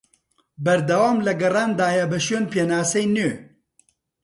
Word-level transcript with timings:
بەردەوام 0.63 1.17
لە 1.25 1.33
گەڕاندایە 1.41 2.05
بە 2.11 2.17
شوێن 2.25 2.45
پێناسەی 2.53 3.07
نوێ 3.15 3.33